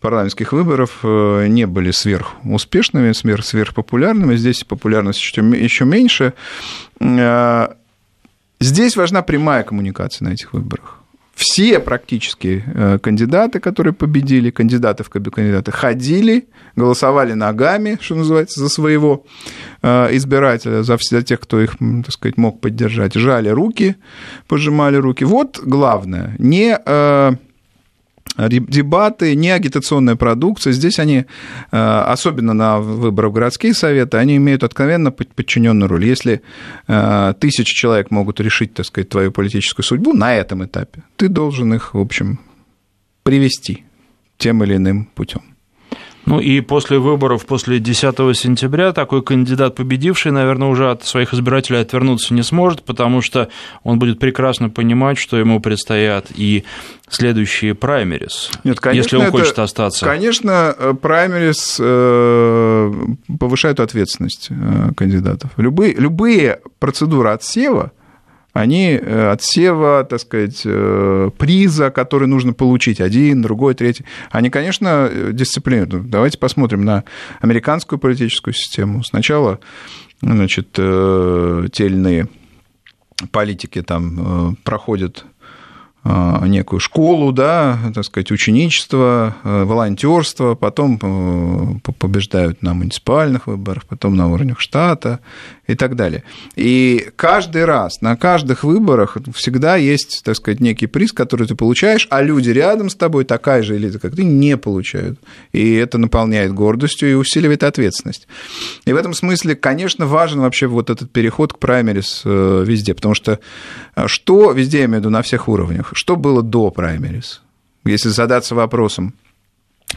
парламентских 0.00 0.52
выборов 0.52 1.04
не 1.04 1.66
были 1.66 1.90
сверхуспешными, 1.90 3.12
сверх, 3.12 3.44
сверхпопулярными. 3.44 4.34
Здесь 4.34 4.64
популярность 4.64 5.20
еще 5.20 5.84
меньше. 5.84 6.32
Здесь 8.60 8.96
важна 8.96 9.22
прямая 9.22 9.62
коммуникация 9.62 10.28
на 10.28 10.32
этих 10.34 10.52
выборах. 10.52 11.00
Все 11.40 11.80
практически 11.80 12.62
э, 12.66 12.98
кандидаты, 12.98 13.60
которые 13.60 13.94
победили, 13.94 14.50
кандидаты 14.50 15.04
в 15.04 15.08
кандидаты, 15.08 15.72
ходили, 15.72 16.48
голосовали 16.76 17.32
ногами, 17.32 17.96
что 18.02 18.14
называется, 18.14 18.60
за 18.60 18.68
своего 18.68 19.24
э, 19.80 20.14
избирателя, 20.16 20.82
за, 20.82 20.98
за 21.00 21.22
тех, 21.22 21.40
кто 21.40 21.62
их, 21.62 21.78
так 21.78 22.12
сказать, 22.12 22.36
мог 22.36 22.60
поддержать, 22.60 23.14
жали 23.14 23.48
руки, 23.48 23.96
пожимали 24.48 24.96
руки. 24.96 25.24
Вот 25.24 25.58
главное, 25.64 26.36
не 26.38 26.78
э, 26.84 27.32
дебаты, 28.36 29.34
не 29.34 29.50
агитационная 29.50 30.16
продукция. 30.16 30.72
Здесь 30.72 30.98
они, 30.98 31.24
э, 31.72 31.76
особенно 31.76 32.54
на 32.54 32.78
выборах 32.78 33.32
городские 33.32 33.74
советы, 33.74 34.16
они 34.18 34.36
имеют 34.36 34.64
откровенно 34.64 35.10
подчиненную 35.10 35.88
роль. 35.88 36.04
Если 36.04 36.42
э, 36.86 37.34
тысячи 37.38 37.74
человек 37.74 38.10
могут 38.10 38.40
решить, 38.40 38.74
так 38.74 38.86
сказать, 38.86 39.08
твою 39.08 39.32
политическую 39.32 39.84
судьбу 39.84 40.12
на 40.12 40.34
этом 40.34 40.64
этапе, 40.64 41.02
ты 41.16 41.28
должен 41.28 41.74
их, 41.74 41.94
в 41.94 41.98
общем, 41.98 42.38
привести 43.22 43.84
тем 44.38 44.64
или 44.64 44.76
иным 44.76 45.06
путем. 45.14 45.49
Ну 46.26 46.38
и 46.38 46.60
после 46.60 46.98
выборов, 46.98 47.46
после 47.46 47.78
10 47.78 48.16
сентября, 48.36 48.92
такой 48.92 49.22
кандидат 49.22 49.74
победивший, 49.74 50.32
наверное, 50.32 50.68
уже 50.68 50.90
от 50.90 51.04
своих 51.04 51.32
избирателей 51.32 51.78
отвернуться 51.78 52.34
не 52.34 52.42
сможет, 52.42 52.82
потому 52.82 53.22
что 53.22 53.48
он 53.84 53.98
будет 53.98 54.18
прекрасно 54.18 54.68
понимать, 54.68 55.18
что 55.18 55.38
ему 55.38 55.60
предстоят 55.60 56.26
и 56.34 56.64
следующие 57.08 57.74
праймерис, 57.74 58.50
Нет, 58.64 58.80
конечно, 58.80 59.02
если 59.02 59.16
он 59.16 59.22
это, 59.22 59.32
хочет 59.32 59.58
остаться. 59.58 60.04
Конечно, 60.04 60.96
праймерис 61.00 61.78
э, 61.80 62.92
повышают 63.38 63.80
ответственность 63.80 64.48
э, 64.50 64.92
кандидатов. 64.96 65.50
Любые, 65.56 65.94
любые 65.94 66.60
процедуры 66.78 67.30
отсева– 67.30 67.92
они 68.52 68.98
э, 69.00 69.30
от 69.30 69.42
сева, 69.42 70.04
так 70.04 70.20
сказать, 70.20 70.62
э, 70.64 71.30
приза, 71.38 71.90
который 71.90 72.28
нужно 72.28 72.52
получить, 72.52 73.00
один, 73.00 73.42
другой, 73.42 73.74
третий, 73.74 74.04
они, 74.30 74.50
конечно, 74.50 75.10
дисциплинируют. 75.32 76.10
Давайте 76.10 76.38
посмотрим 76.38 76.84
на 76.84 77.04
американскую 77.40 77.98
политическую 77.98 78.54
систему. 78.54 79.04
Сначала, 79.04 79.60
значит, 80.20 80.74
э, 80.78 81.66
те 81.72 81.86
или 81.86 81.94
иные 81.94 82.28
политики 83.32 83.82
там 83.82 84.56
проходят 84.64 85.26
некую 86.02 86.80
школу, 86.80 87.30
да, 87.30 87.78
так 87.94 88.04
сказать, 88.04 88.30
ученичество, 88.30 89.36
э, 89.44 89.64
волонтерство, 89.64 90.54
потом 90.54 90.98
э, 91.02 91.90
побеждают 91.98 92.62
на 92.62 92.72
муниципальных 92.72 93.46
выборах, 93.46 93.84
потом 93.84 94.16
на 94.16 94.28
уровнях 94.28 94.60
штата 94.60 95.20
и 95.70 95.76
так 95.76 95.94
далее. 95.94 96.24
И 96.56 97.10
каждый 97.16 97.64
раз, 97.64 98.00
на 98.00 98.16
каждых 98.16 98.64
выборах 98.64 99.16
всегда 99.34 99.76
есть, 99.76 100.22
так 100.24 100.36
сказать, 100.36 100.60
некий 100.60 100.86
приз, 100.86 101.12
который 101.12 101.46
ты 101.46 101.54
получаешь, 101.54 102.08
а 102.10 102.22
люди 102.22 102.50
рядом 102.50 102.90
с 102.90 102.96
тобой, 102.96 103.24
такая 103.24 103.62
же 103.62 103.76
элита, 103.76 103.98
как 103.98 104.16
ты, 104.16 104.24
не 104.24 104.56
получают. 104.56 105.20
И 105.52 105.74
это 105.74 105.98
наполняет 105.98 106.52
гордостью 106.52 107.10
и 107.10 107.14
усиливает 107.14 107.62
ответственность. 107.62 108.26
И 108.84 108.92
в 108.92 108.96
этом 108.96 109.14
смысле, 109.14 109.54
конечно, 109.54 110.06
важен 110.06 110.40
вообще 110.40 110.66
вот 110.66 110.90
этот 110.90 111.10
переход 111.12 111.52
к 111.52 111.58
праймерис 111.58 112.22
э, 112.24 112.64
везде, 112.66 112.94
потому 112.94 113.14
что 113.14 113.38
что 114.06 114.52
везде, 114.52 114.80
я 114.80 114.84
имею 114.86 114.98
в 114.98 115.00
виду, 115.00 115.10
на 115.10 115.22
всех 115.22 115.48
уровнях, 115.48 115.90
что 115.92 116.16
было 116.16 116.42
до 116.42 116.70
праймерис? 116.70 117.42
Если 117.84 118.08
задаться 118.08 118.54
вопросом, 118.54 119.14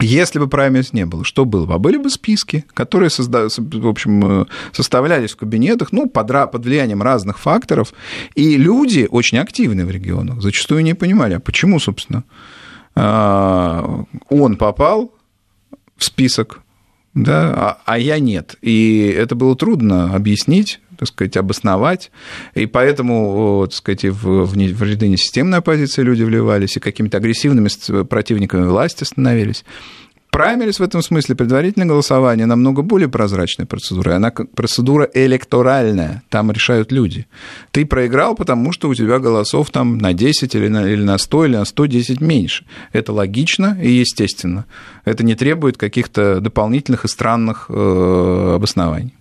если 0.00 0.38
бы 0.38 0.48
праймерис 0.48 0.92
не 0.92 1.06
было, 1.06 1.24
что 1.24 1.44
было 1.44 1.66
бы? 1.66 1.74
А 1.74 1.78
были 1.78 1.96
бы 1.96 2.10
списки, 2.10 2.64
которые 2.74 3.10
созда... 3.10 3.48
в 3.48 3.86
общем, 3.86 4.42
э, 4.42 4.46
составлялись 4.72 5.32
в 5.32 5.36
кабинетах 5.36 5.92
ну, 5.92 6.08
под, 6.08 6.28
под 6.50 6.64
влиянием 6.64 7.02
разных 7.02 7.38
факторов, 7.38 7.94
и 8.34 8.56
люди 8.56 9.06
очень 9.08 9.38
активны 9.38 9.86
в 9.86 9.90
регионах, 9.90 10.42
зачастую 10.42 10.82
не 10.82 10.94
понимали, 10.94 11.34
а 11.34 11.40
почему, 11.40 11.78
собственно, 11.78 12.24
а, 12.96 14.04
он 14.28 14.56
попал 14.56 15.12
в 15.96 16.04
список 16.04 16.63
да, 17.14 17.52
а, 17.54 17.78
а 17.84 17.98
я 17.98 18.18
нет. 18.18 18.56
И 18.60 19.14
это 19.16 19.34
было 19.34 19.56
трудно 19.56 20.14
объяснить, 20.14 20.80
так 20.98 21.08
сказать, 21.08 21.36
обосновать, 21.36 22.10
и 22.54 22.66
поэтому, 22.66 23.66
так 23.68 23.74
сказать, 23.74 24.04
в, 24.04 24.44
в, 24.44 24.54
в 24.54 24.82
ряды 24.82 25.08
несистемной 25.08 25.58
оппозиции 25.58 26.02
люди 26.02 26.22
вливались, 26.22 26.76
и 26.76 26.80
какими-то 26.80 27.18
агрессивными 27.18 27.68
противниками 28.04 28.66
власти 28.66 29.04
становились. 29.04 29.64
Праймерис 30.34 30.80
в 30.80 30.82
этом 30.82 31.00
смысле 31.00 31.36
предварительное 31.36 31.86
голосование 31.86 32.44
намного 32.46 32.82
более 32.82 33.08
прозрачная 33.08 33.66
процедура. 33.66 34.16
Она 34.16 34.32
процедура 34.32 35.08
электоральная, 35.14 36.24
там 36.28 36.50
решают 36.50 36.90
люди. 36.90 37.28
Ты 37.70 37.86
проиграл, 37.86 38.34
потому 38.34 38.72
что 38.72 38.88
у 38.88 38.94
тебя 38.96 39.20
голосов 39.20 39.70
там 39.70 39.96
на 39.96 40.12
10 40.12 40.52
или 40.56 40.66
на, 40.66 40.88
или 40.88 41.04
на 41.04 41.18
100 41.18 41.44
или 41.44 41.56
на 41.56 41.64
110 41.64 42.20
меньше. 42.20 42.64
Это 42.92 43.12
логично 43.12 43.78
и 43.80 43.88
естественно. 43.88 44.64
Это 45.04 45.22
не 45.22 45.36
требует 45.36 45.76
каких-то 45.76 46.40
дополнительных 46.40 47.04
и 47.04 47.08
странных 47.08 47.66
э, 47.68 48.54
обоснований. 48.56 49.14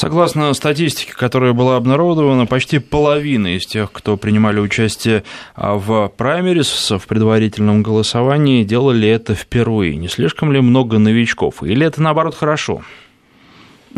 Согласно 0.00 0.54
статистике, 0.54 1.12
которая 1.12 1.52
была 1.52 1.76
обнародована, 1.76 2.46
почти 2.46 2.78
половина 2.78 3.54
из 3.54 3.66
тех, 3.66 3.92
кто 3.92 4.16
принимали 4.16 4.58
участие 4.58 5.24
а, 5.54 5.74
в 5.74 6.10
праймерис, 6.16 6.90
в 6.90 7.06
предварительном 7.06 7.82
голосовании, 7.82 8.64
делали 8.64 9.06
это 9.06 9.34
впервые. 9.34 9.96
Не 9.96 10.08
слишком 10.08 10.52
ли 10.52 10.62
много 10.62 10.96
новичков? 10.96 11.62
Или 11.62 11.84
это, 11.84 12.00
наоборот, 12.00 12.34
хорошо? 12.34 12.80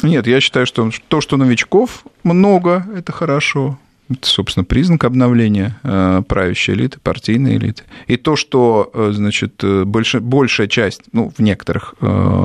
Нет, 0.02 0.26
я 0.26 0.40
считаю, 0.40 0.66
что 0.66 0.90
то, 1.06 1.20
что 1.20 1.36
новичков 1.36 2.04
много, 2.24 2.84
это 2.96 3.12
хорошо. 3.12 3.78
Это, 4.10 4.26
собственно, 4.26 4.64
признак 4.64 5.04
обновления 5.04 5.78
э, 5.84 6.22
правящей 6.26 6.74
элиты, 6.74 6.98
партийной 6.98 7.58
элиты. 7.58 7.84
И 8.08 8.16
то, 8.16 8.34
что, 8.34 8.90
э, 8.92 9.12
значит, 9.14 9.62
э, 9.62 9.84
больше, 9.84 10.18
большая 10.18 10.66
часть, 10.66 11.02
ну, 11.12 11.32
в 11.34 11.40
некоторых 11.40 11.94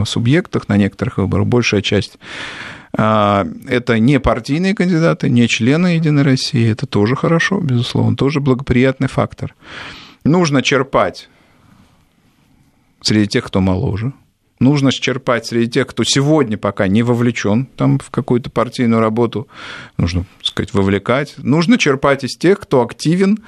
субъектах, 0.05 0.69
на 0.69 0.77
некоторых 0.77 1.17
выборах, 1.17 1.47
большая 1.47 1.81
часть 1.81 2.19
это 2.94 4.00
не 4.00 4.20
партийные 4.20 4.74
кандидаты, 4.74 5.29
не 5.29 5.48
члены 5.48 5.88
Единой 5.88 6.24
России. 6.24 6.72
Это 6.72 6.86
тоже 6.86 7.15
хорошо, 7.15 7.60
безусловно, 7.60 8.15
тоже 8.15 8.39
благоприятный 8.39 9.08
фактор. 9.08 9.56
Нужно 10.24 10.62
черпать 10.62 11.29
среди 13.01 13.27
тех, 13.27 13.46
кто 13.46 13.62
моложе. 13.62 14.13
Нужно 14.60 14.91
черпать 14.91 15.46
среди 15.46 15.70
тех, 15.70 15.88
кто 15.88 16.03
сегодня 16.03 16.58
пока 16.58 16.88
не 16.88 17.03
вовлечен 17.03 17.67
там, 17.75 18.00
в 18.00 18.10
какую-то 18.10 18.50
партийную 18.50 19.00
работу. 19.00 19.48
Нужно, 19.98 20.25
так 20.39 20.48
сказать, 20.48 20.74
вовлекать. 20.74 21.36
Нужно 21.38 21.77
черпать 21.77 22.24
из 22.24 22.36
тех, 22.36 22.60
кто 22.60 22.82
активен, 22.82 23.39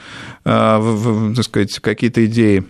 а, 0.46 1.34
так 1.36 1.44
сказать, 1.44 1.80
какие-то 1.80 2.26
идеи 2.28 2.64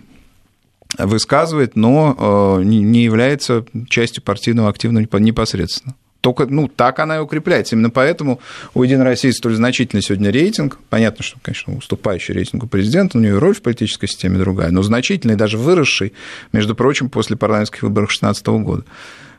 высказывает, 0.98 1.76
но 1.76 2.16
а, 2.18 2.60
не 2.60 3.04
является 3.04 3.66
частью 3.88 4.22
партийного 4.22 4.70
активного 4.70 5.06
непосредственно. 5.18 5.94
Только 6.20 6.46
ну, 6.46 6.68
так 6.68 6.98
она 6.98 7.16
и 7.16 7.20
укрепляется. 7.20 7.74
Именно 7.74 7.90
поэтому 7.90 8.40
у 8.74 8.82
«Единой 8.82 9.04
России» 9.04 9.30
столь 9.30 9.54
значительный 9.54 10.02
сегодня 10.02 10.30
рейтинг. 10.30 10.78
Понятно, 10.90 11.24
что, 11.24 11.38
конечно, 11.40 11.74
уступающий 11.76 12.34
рейтингу 12.34 12.66
президента, 12.66 13.16
у 13.16 13.20
нее 13.20 13.38
роль 13.38 13.54
в 13.54 13.62
политической 13.62 14.06
системе 14.06 14.38
другая, 14.38 14.70
но 14.70 14.82
значительный, 14.82 15.36
даже 15.36 15.56
выросший, 15.56 16.12
между 16.52 16.74
прочим, 16.74 17.08
после 17.08 17.36
парламентских 17.36 17.82
выборов 17.82 18.08
2016 18.08 18.46
года. 18.64 18.84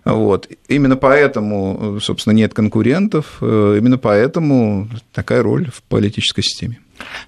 Вот. 0.03 0.49
Именно 0.67 0.97
поэтому, 0.97 1.99
собственно, 2.01 2.33
нет 2.33 2.53
конкурентов, 2.53 3.37
э, 3.41 3.75
именно 3.77 3.99
поэтому 3.99 4.89
такая 5.13 5.43
роль 5.43 5.69
в 5.71 5.83
политической 5.83 6.41
системе. 6.41 6.79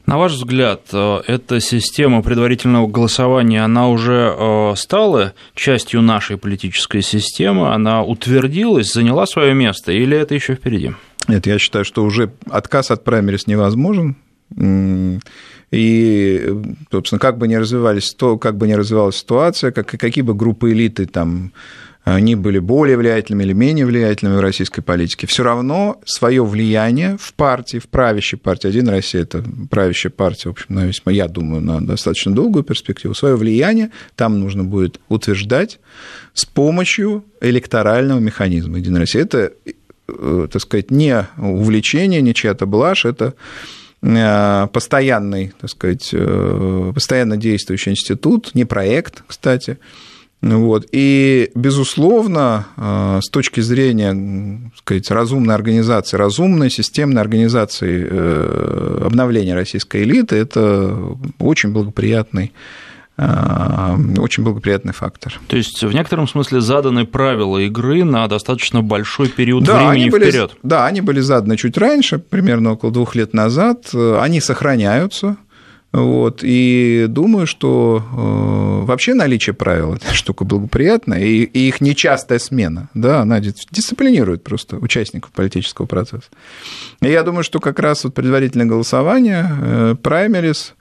На 0.05 0.17
ваш 0.17 0.33
взгляд, 0.33 0.81
э, 0.91 1.21
эта 1.27 1.59
система 1.59 2.21
предварительного 2.21 2.87
голосования, 2.87 3.63
она 3.63 3.89
уже 3.89 4.35
э, 4.37 4.73
стала 4.75 5.33
частью 5.55 6.01
нашей 6.01 6.37
политической 6.37 7.01
системы, 7.01 7.73
она 7.73 8.03
утвердилась, 8.03 8.91
заняла 8.91 9.25
свое 9.25 9.53
место, 9.53 9.91
или 9.91 10.17
это 10.17 10.35
еще 10.35 10.55
впереди? 10.55 10.91
Нет, 11.27 11.47
я 11.47 11.59
считаю, 11.59 11.85
что 11.85 12.03
уже 12.03 12.33
отказ 12.49 12.91
от 12.91 13.03
праймерис 13.03 13.47
невозможен. 13.47 14.17
И, 15.71 16.55
собственно, 16.91 17.19
как 17.19 17.39
бы 17.39 17.47
ни 17.47 17.55
развивались, 17.55 18.13
то, 18.13 18.37
как 18.37 18.57
бы 18.57 18.67
ни 18.67 18.73
развивалась 18.73 19.15
ситуация, 19.15 19.71
как, 19.71 19.87
какие 19.87 20.23
бы 20.23 20.35
группы 20.35 20.71
элиты 20.71 21.07
там 21.07 21.51
они 22.03 22.35
были 22.35 22.59
более 22.59 22.97
влиятельными 22.97 23.43
или 23.43 23.53
менее 23.53 23.85
влиятельными 23.85 24.37
в 24.37 24.41
российской 24.41 24.81
политике, 24.81 25.25
все 25.25 25.43
равно 25.43 26.01
свое 26.05 26.43
влияние 26.43 27.17
в 27.17 27.33
партии, 27.33 27.77
в 27.77 27.87
правящей 27.87 28.37
партии, 28.37 28.67
один 28.67 28.89
Россия 28.89 29.21
это 29.21 29.43
правящая 29.69 30.11
партия, 30.11 30.49
в 30.49 30.51
общем, 30.51 30.65
на 30.69 30.85
весьма, 30.85 31.13
я 31.13 31.27
думаю, 31.27 31.61
на 31.61 31.85
достаточно 31.85 32.33
долгую 32.33 32.63
перспективу, 32.63 33.13
свое 33.13 33.35
влияние 33.35 33.91
там 34.15 34.39
нужно 34.39 34.63
будет 34.65 34.99
утверждать 35.07 35.79
с 36.33 36.45
помощью 36.45 37.23
электорального 37.39 38.19
механизма. 38.19 38.79
Единая 38.79 39.01
Россия 39.01 39.23
это, 39.23 39.53
э, 40.09 40.47
так 40.51 40.61
сказать, 40.61 40.91
не 40.91 41.25
увлечение, 41.37 42.21
не 42.21 42.33
чья-то 42.33 42.65
блажь, 42.65 43.05
это 43.05 43.33
э, 44.01 44.67
постоянный, 44.73 45.53
так 45.59 45.69
сказать, 45.69 46.09
э, 46.11 46.91
постоянно 46.93 47.37
действующий 47.37 47.91
институт, 47.91 48.51
не 48.55 48.65
проект, 48.65 49.23
кстати, 49.25 49.77
вот. 50.43 50.85
И, 50.91 51.51
безусловно, 51.55 52.67
э, 52.75 53.19
с 53.23 53.29
точки 53.29 53.61
зрения 53.61 54.71
сказать, 54.75 55.09
разумной 55.09 55.55
организации, 55.55 56.17
разумной 56.17 56.69
системной 56.69 57.21
организации 57.21 58.05
э, 58.09 59.03
обновления 59.05 59.55
российской 59.55 60.03
элиты, 60.03 60.35
это 60.35 61.15
очень 61.39 61.71
благоприятный 61.71 62.51
э, 63.17 63.95
очень 64.17 64.43
благоприятный 64.43 64.91
фактор. 64.91 65.39
То 65.47 65.55
есть 65.55 65.81
в 65.81 65.93
некотором 65.93 66.27
смысле 66.27 66.59
заданы 66.59 67.05
правила 67.05 67.59
игры 67.59 68.03
на 68.03 68.27
достаточно 68.27 68.81
большой 68.81 69.29
период 69.29 69.63
да, 69.63 69.91
времени 69.91 70.09
были, 70.09 70.29
вперед. 70.29 70.57
Да, 70.61 70.85
они 70.85 70.99
были 70.99 71.21
заданы 71.21 71.55
чуть 71.55 71.77
раньше, 71.77 72.19
примерно 72.19 72.73
около 72.73 72.91
двух 72.91 73.15
лет 73.15 73.33
назад. 73.33 73.95
Они 73.95 74.41
сохраняются. 74.41 75.37
Вот, 75.93 76.39
и 76.41 77.05
думаю, 77.07 77.45
что 77.45 78.01
э, 78.01 78.85
вообще 78.85 79.13
наличие 79.13 79.53
правил– 79.53 79.93
это 79.95 80.11
штука 80.15 80.43
благоприятная, 80.43 81.19
и, 81.19 81.43
и 81.43 81.67
их 81.67 81.81
нечастая 81.81 82.39
смена, 82.39 82.89
да, 82.95 83.21
она 83.21 83.39
дисциплинирует 83.39 84.43
просто 84.43 84.77
участников 84.77 85.31
политического 85.31 85.85
процесса. 85.85 86.29
И 87.01 87.09
я 87.09 87.21
думаю, 87.21 87.43
что 87.43 87.59
как 87.59 87.77
раз 87.77 88.05
вот 88.05 88.15
предварительное 88.15 88.65
голосование, 88.65 89.47
э, 89.47 89.95
праймерис, 90.01 90.73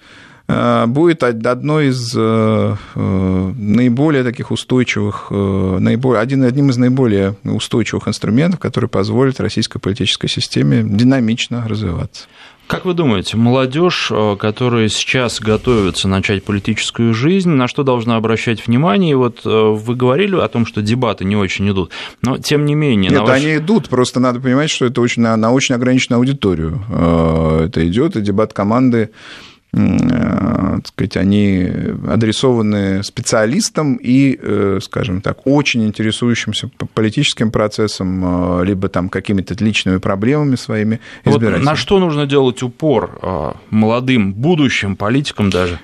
будет 0.87 1.23
одной 1.23 1.89
из 1.89 2.15
э, 2.17 2.77
э, 2.95 3.53
наиболее 3.57 4.25
таких 4.25 4.51
устойчивых, 4.51 5.31
наиболее, 5.31 6.21
один, 6.21 6.43
одним 6.45 6.71
из 6.71 6.77
наиболее 6.77 7.37
устойчивых 7.45 8.09
инструментов, 8.09 8.61
который 8.61 8.89
позволит 8.89 9.41
российской 9.41 9.79
политической 9.79 10.29
системе 10.29 10.83
динамично 10.85 11.67
развиваться. 11.69 12.27
Как 12.73 12.87
вы 12.87 12.95
думаете, 12.95 13.37
молодежь, 13.37 14.09
э, 14.11 14.37
которая 14.39 14.89
сейчас 14.89 15.41
готовится 15.41 16.09
начать 16.09 16.43
политическую 16.43 17.13
жизнь, 17.13 17.51
на 17.51 17.69
что 17.69 17.83
должна 17.83 18.17
обращать 18.17 18.67
внимание? 18.67 19.13
И 19.13 19.15
вот 19.15 19.41
э, 19.45 19.49
вы 19.51 19.95
говорили 19.95 20.37
о 20.37 20.49
том, 20.49 20.65
что 20.65 20.81
дебаты 20.81 21.27
не 21.27 21.37
очень 21.37 21.69
идут, 21.71 21.91
но 22.23 22.39
тем 22.39 22.65
не 22.65 22.75
менее... 22.75 23.11
Нет, 23.11 23.21
ваш... 23.21 23.31
они 23.31 23.57
идут, 23.57 23.91
просто 23.91 24.21
надо 24.21 24.41
понимать, 24.41 24.71
что 24.71 24.87
это 24.87 25.03
очень, 25.03 25.23
на, 25.23 25.37
на 25.37 25.53
очень 25.53 25.75
ограниченную 25.75 26.19
аудиторию 26.19 26.83
э, 26.89 27.67
это 27.67 27.87
идет, 27.87 28.17
и 28.17 28.23
дебат 28.23 28.55
команды 28.55 29.11
Э, 29.11 29.52
так 29.73 30.87
сказать, 30.87 31.17
они 31.17 31.67
адресованы 32.07 33.03
специалистам 33.03 33.97
и, 33.97 34.39
э, 34.41 34.81
скажем 34.83 35.23
так, 35.23 35.47
очень 35.47 35.87
интересующимся 35.87 36.71
политическим 36.95 37.51
процессом, 37.51 38.61
э, 38.61 38.65
либо 38.67 38.89
там 38.89 39.09
какими-то 39.09 39.55
личными 39.65 39.97
проблемами 39.97 40.57
своими 40.57 41.01
избирателей. 41.25 41.65
Вот 41.65 41.65
на 41.65 41.77
что 41.77 41.99
нужно 42.01 42.27
делать 42.27 42.63
упор 42.63 43.59
молодым, 43.71 44.35
будущим 44.35 44.97
политикам 44.97 45.51
даже 45.51 45.79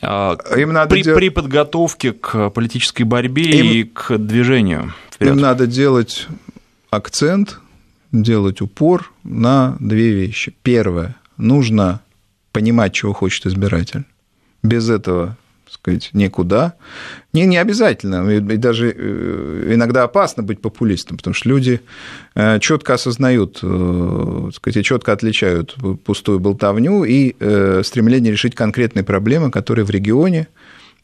Им 0.00 0.72
надо 0.72 0.90
при, 0.90 1.02
дел... 1.02 1.16
при 1.16 1.28
подготовке 1.28 2.12
к 2.12 2.50
политической 2.50 3.02
борьбе 3.02 3.42
Им... 3.42 3.66
и 3.66 3.82
к 3.84 4.18
движению 4.18 4.94
вперед? 5.10 5.34
Им 5.34 5.40
надо 5.40 5.66
делать 5.66 6.28
акцент, 6.90 7.60
делать 8.12 8.60
упор 8.60 9.10
на 9.24 9.76
две 9.80 10.12
вещи. 10.12 10.54
Первое, 10.62 11.16
нужно 11.36 12.00
понимать, 12.52 12.92
чего 12.92 13.12
хочет 13.12 13.46
избиратель. 13.46 14.04
Без 14.62 14.88
этого 14.88 15.36
сказать, 15.72 16.10
никуда. 16.12 16.74
Не, 17.32 17.46
не 17.46 17.56
обязательно, 17.56 18.28
и 18.28 18.56
даже 18.58 18.94
э, 18.94 19.72
иногда 19.74 20.02
опасно 20.02 20.42
быть 20.42 20.60
популистом, 20.60 21.16
потому 21.16 21.32
что 21.32 21.48
люди 21.48 21.80
э, 22.34 22.58
четко 22.60 22.94
осознают, 22.94 23.60
э, 23.62 24.50
сказать, 24.54 24.84
четко 24.84 25.12
отличают 25.12 25.76
пустую 26.04 26.40
болтовню 26.40 27.04
и 27.04 27.34
стремление 27.82 28.32
решить 28.32 28.54
конкретные 28.54 29.02
проблемы, 29.02 29.50
которые 29.50 29.86
в 29.86 29.90
регионе 29.90 30.48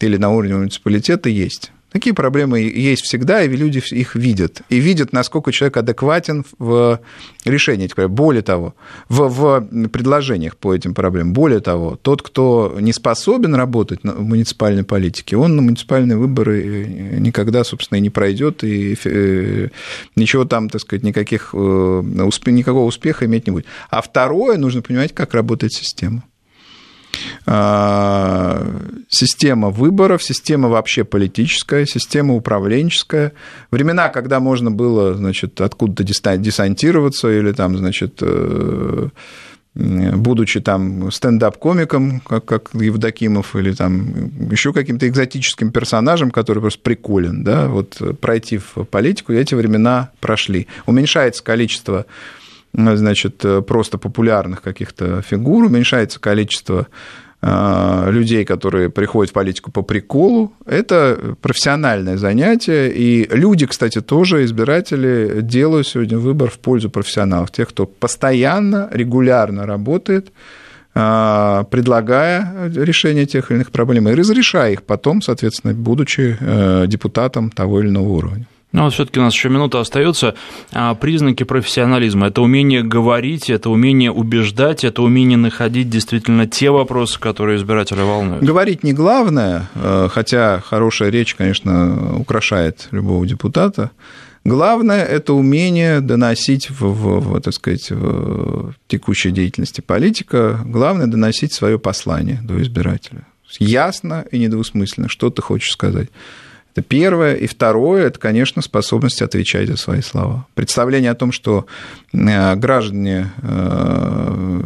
или 0.00 0.18
на 0.18 0.30
уровне 0.30 0.56
муниципалитета 0.56 1.30
есть. 1.30 1.72
Такие 1.90 2.14
проблемы 2.14 2.60
есть 2.60 3.02
всегда, 3.02 3.42
и 3.42 3.48
люди 3.48 3.82
их 3.90 4.14
видят. 4.14 4.60
И 4.68 4.78
видят, 4.78 5.12
насколько 5.14 5.52
человек 5.52 5.78
адекватен 5.78 6.44
в 6.58 7.00
решении 7.46 7.86
этих 7.86 7.96
проблем. 7.96 8.14
Более 8.14 8.42
того, 8.42 8.74
в, 9.08 9.28
в 9.28 9.88
предложениях 9.88 10.58
по 10.58 10.74
этим 10.74 10.94
проблемам. 10.94 11.32
Более 11.32 11.60
того, 11.60 11.96
тот, 11.96 12.20
кто 12.22 12.76
не 12.78 12.92
способен 12.92 13.54
работать 13.54 14.00
в 14.02 14.22
муниципальной 14.22 14.84
политике, 14.84 15.38
он 15.38 15.56
на 15.56 15.62
муниципальные 15.62 16.18
выборы 16.18 16.86
никогда, 17.18 17.64
собственно, 17.64 17.96
и 17.98 18.02
не 18.02 18.10
пройдет, 18.10 18.64
и 18.64 18.94
э, 19.04 19.68
ничего 20.14 20.44
там, 20.44 20.68
так 20.68 20.82
сказать, 20.82 21.02
никаких, 21.02 21.50
э, 21.54 22.02
никакого 22.46 22.84
успеха 22.84 23.24
иметь 23.24 23.46
не 23.46 23.52
будет. 23.52 23.66
А 23.88 24.02
второе, 24.02 24.58
нужно 24.58 24.82
понимать, 24.82 25.14
как 25.14 25.32
работает 25.32 25.72
система. 25.72 26.22
А, 27.46 28.66
система 29.08 29.70
выборов, 29.70 30.22
система 30.22 30.68
вообще 30.68 31.04
политическая, 31.04 31.86
система 31.86 32.34
управленческая. 32.34 33.32
Времена, 33.70 34.08
когда 34.08 34.40
можно 34.40 34.70
было, 34.70 35.14
значит, 35.14 35.60
откуда-то 35.60 36.04
десантироваться 36.04 37.30
или 37.30 37.52
там, 37.52 37.76
значит, 37.76 38.18
э, 38.20 39.08
будучи 39.78 40.60
там 40.60 41.10
стендап-комиком, 41.12 42.20
как, 42.20 42.44
как 42.44 42.70
Евдокимов, 42.74 43.54
или 43.54 43.72
там 43.72 44.30
еще 44.50 44.72
каким-то 44.72 45.06
экзотическим 45.08 45.70
персонажем, 45.70 46.30
который 46.30 46.60
просто 46.60 46.80
приколен, 46.82 47.44
да, 47.44 47.68
вот 47.68 48.00
пройти 48.20 48.58
в 48.58 48.84
политику, 48.84 49.32
эти 49.32 49.54
времена 49.54 50.10
прошли. 50.20 50.66
Уменьшается 50.86 51.44
количество 51.44 52.06
значит, 52.78 53.44
просто 53.66 53.98
популярных 53.98 54.62
каких-то 54.62 55.22
фигур, 55.22 55.64
уменьшается 55.64 56.20
количество 56.20 56.86
а, 57.40 58.10
людей, 58.10 58.44
которые 58.44 58.90
приходят 58.90 59.30
в 59.30 59.32
политику 59.32 59.70
по 59.70 59.82
приколу. 59.82 60.52
Это 60.66 61.36
профессиональное 61.40 62.16
занятие, 62.16 62.90
и 62.92 63.28
люди, 63.30 63.66
кстати, 63.66 64.00
тоже, 64.00 64.44
избиратели, 64.44 65.40
делают 65.42 65.86
сегодня 65.86 66.18
выбор 66.18 66.50
в 66.50 66.58
пользу 66.58 66.90
профессионалов, 66.90 67.52
тех, 67.52 67.68
кто 67.68 67.86
постоянно, 67.86 68.88
регулярно 68.90 69.66
работает, 69.66 70.32
предлагая 70.94 72.72
решение 72.74 73.24
тех 73.24 73.50
или 73.50 73.58
иных 73.58 73.70
проблем 73.70 74.08
и 74.08 74.14
разрешая 74.14 74.72
их 74.72 74.82
потом, 74.82 75.22
соответственно, 75.22 75.74
будучи 75.74 76.36
э, 76.40 76.86
депутатом 76.88 77.50
того 77.50 77.80
или 77.80 77.88
иного 77.88 78.08
уровня. 78.08 78.46
Ну 78.72 78.84
вот 78.84 78.92
все-таки 78.92 79.18
у 79.18 79.22
нас 79.22 79.32
еще 79.32 79.48
минута 79.48 79.80
остается. 79.80 80.34
А, 80.72 80.94
признаки 80.94 81.44
профессионализма 81.44 82.26
это 82.26 82.42
умение 82.42 82.82
говорить, 82.82 83.48
это 83.48 83.70
умение 83.70 84.12
убеждать, 84.12 84.84
это 84.84 85.02
умение 85.02 85.38
находить 85.38 85.88
действительно 85.88 86.46
те 86.46 86.70
вопросы, 86.70 87.18
которые 87.18 87.56
избиратели 87.56 88.02
волнуют. 88.02 88.44
Говорить 88.44 88.84
не 88.84 88.92
главное, 88.92 89.68
э, 89.74 90.08
хотя 90.12 90.60
хорошая 90.60 91.08
речь, 91.08 91.34
конечно, 91.34 92.18
украшает 92.18 92.88
любого 92.90 93.26
депутата. 93.26 93.90
Главное– 94.44 95.04
это 95.04 95.32
умение 95.32 96.00
доносить 96.00 96.70
в, 96.70 96.82
в, 96.82 97.20
в, 97.20 97.40
так 97.40 97.54
сказать, 97.54 97.90
в 97.90 98.74
текущей 98.86 99.30
деятельности 99.30 99.80
политика, 99.80 100.60
главное– 100.64 101.06
доносить 101.08 101.52
свое 101.52 101.78
послание 101.78 102.40
до 102.42 102.60
избирателя. 102.62 103.26
Ясно 103.58 104.26
и 104.30 104.38
недвусмысленно, 104.38 105.08
что 105.08 105.30
ты 105.30 105.42
хочешь 105.42 105.72
сказать. 105.72 106.08
Это 106.78 106.86
первое. 106.86 107.34
И 107.34 107.48
второе, 107.48 108.06
это, 108.06 108.20
конечно, 108.20 108.62
способность 108.62 109.20
отвечать 109.20 109.68
за 109.68 109.76
свои 109.76 110.00
слова. 110.00 110.46
Представление 110.54 111.10
о 111.10 111.16
том, 111.16 111.32
что 111.32 111.66
э, 112.12 112.54
граждане 112.54 113.32
э, 113.42 114.60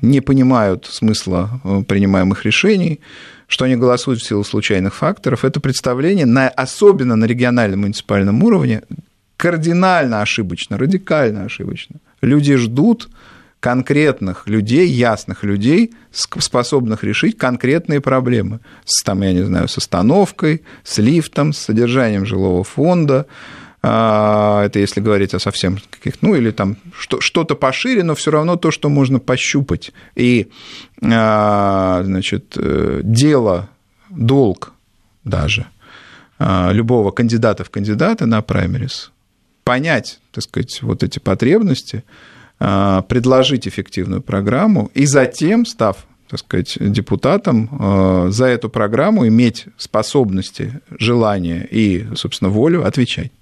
не 0.00 0.20
понимают 0.22 0.86
смысла 0.86 1.60
э, 1.62 1.82
принимаемых 1.86 2.46
решений, 2.46 3.00
что 3.48 3.66
они 3.66 3.76
голосуют 3.76 4.20
в 4.20 4.26
силу 4.26 4.44
случайных 4.44 4.94
факторов, 4.94 5.44
это 5.44 5.60
представление, 5.60 6.24
на, 6.24 6.48
особенно 6.48 7.16
на 7.16 7.26
региональном 7.26 7.80
муниципальном 7.80 8.42
уровне, 8.42 8.80
кардинально 9.36 10.22
ошибочно, 10.22 10.78
радикально 10.78 11.44
ошибочно. 11.44 11.96
Люди 12.22 12.56
ждут 12.56 13.10
конкретных 13.62 14.48
людей, 14.48 14.88
ясных 14.88 15.44
людей, 15.44 15.92
способных 16.10 17.04
решить 17.04 17.38
конкретные 17.38 18.00
проблемы. 18.00 18.58
С, 18.84 19.04
там, 19.04 19.22
я 19.22 19.32
не 19.32 19.42
знаю, 19.42 19.68
с 19.68 19.78
остановкой, 19.78 20.62
с 20.82 20.98
лифтом, 20.98 21.52
с 21.52 21.58
содержанием 21.58 22.26
жилого 22.26 22.64
фонда, 22.64 23.26
а, 23.80 24.64
это 24.64 24.80
если 24.80 25.00
говорить 25.00 25.32
о 25.34 25.38
совсем 25.38 25.78
каких 25.90 26.22
ну 26.22 26.34
или 26.34 26.50
там 26.50 26.76
что-то 26.98 27.54
пошире, 27.54 28.02
но 28.02 28.16
все 28.16 28.32
равно 28.32 28.56
то, 28.56 28.72
что 28.72 28.88
можно 28.88 29.20
пощупать. 29.20 29.92
И, 30.16 30.50
а, 31.00 32.02
значит, 32.04 32.54
э, 32.56 33.00
дело, 33.04 33.68
долг 34.10 34.72
даже 35.22 35.66
а, 36.40 36.72
любого 36.72 37.12
кандидата 37.12 37.62
в 37.62 37.70
кандидаты 37.70 38.26
на 38.26 38.42
праймерис 38.42 39.12
понять, 39.64 40.18
так 40.32 40.42
сказать, 40.42 40.82
вот 40.82 41.02
эти 41.02 41.18
потребности, 41.18 42.02
предложить 43.08 43.66
эффективную 43.66 44.22
программу 44.22 44.90
и 44.94 45.06
затем, 45.06 45.66
став 45.66 46.06
так 46.32 46.38
сказать, 46.38 46.78
депутатом, 46.80 47.68
э, 47.78 48.28
за 48.30 48.46
эту 48.46 48.70
программу 48.70 49.28
иметь 49.28 49.66
способности, 49.76 50.80
желание 50.98 51.68
и, 51.70 52.06
собственно, 52.14 52.50
волю 52.50 52.86
отвечать. 52.86 53.32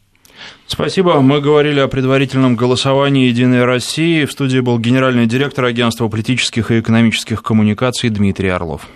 Спасибо. 0.67 1.21
Мы 1.21 1.41
говорили 1.41 1.79
о 1.79 1.87
предварительном 1.87 2.57
голосовании 2.57 3.29
«Единой 3.29 3.65
России». 3.65 4.25
В 4.25 4.33
студии 4.33 4.59
был 4.59 4.81
генеральный 4.81 5.27
директор 5.27 5.67
Агентства 5.67 6.09
политических 6.09 6.73
и 6.73 6.81
экономических 6.81 7.45
коммуникаций 7.45 8.11
Дмитрий 8.11 8.49
Орлов. 8.49 8.89